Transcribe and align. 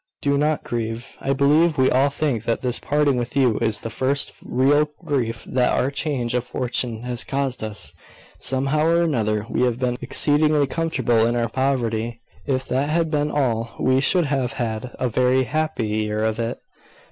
"Do 0.23 0.35
not 0.35 0.63
grieve. 0.63 1.15
I 1.21 1.31
believe 1.33 1.77
we 1.77 1.91
all 1.91 2.09
think 2.09 2.45
that 2.45 2.63
this 2.63 2.79
parting 2.79 3.17
with 3.17 3.35
you 3.37 3.59
is 3.59 3.81
the 3.81 3.91
first 3.91 4.33
real 4.43 4.89
grief 5.05 5.43
that 5.43 5.73
our 5.77 5.91
change 5.91 6.33
of 6.33 6.43
fortune 6.43 7.03
has 7.03 7.23
caused 7.23 7.63
us. 7.63 7.93
Somehow 8.39 8.83
or 8.87 9.15
other, 9.15 9.45
we 9.47 9.61
have 9.61 9.77
been 9.77 9.99
exceedingly 10.01 10.65
comfortable 10.65 11.27
in 11.27 11.35
our 11.35 11.49
poverty. 11.49 12.19
If 12.47 12.67
that 12.69 12.89
had 12.89 13.11
been 13.11 13.29
all, 13.29 13.75
we 13.79 13.99
should 14.01 14.25
have 14.25 14.53
had 14.53 14.89
a 14.97 15.07
very 15.07 15.43
happy 15.43 15.85
year 15.85 16.23
of 16.23 16.39
it." 16.39 16.57